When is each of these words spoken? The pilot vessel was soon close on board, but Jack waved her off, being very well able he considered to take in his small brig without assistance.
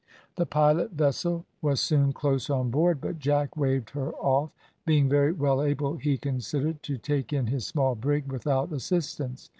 The 0.35 0.47
pilot 0.47 0.93
vessel 0.93 1.45
was 1.61 1.79
soon 1.79 2.11
close 2.11 2.49
on 2.49 2.71
board, 2.71 2.99
but 3.01 3.19
Jack 3.19 3.55
waved 3.55 3.91
her 3.91 4.11
off, 4.13 4.49
being 4.83 5.07
very 5.07 5.31
well 5.31 5.61
able 5.61 5.95
he 5.97 6.17
considered 6.17 6.81
to 6.81 6.97
take 6.97 7.31
in 7.31 7.45
his 7.45 7.67
small 7.67 7.93
brig 7.93 8.25
without 8.31 8.71
assistance. 8.73 9.47